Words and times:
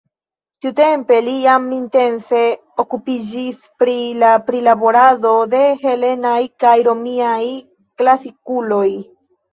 Tiutempe 0.65 1.17
li 1.25 1.33
jam 1.47 1.67
intense 1.79 2.39
okupiĝis 2.83 3.59
pri 3.83 3.95
la 4.23 4.31
prilaborado 4.49 5.35
de 5.53 5.61
helenaj 5.85 6.41
kaj 6.65 6.75
romiaj 6.89 7.39
klasikuloj. 8.03 8.87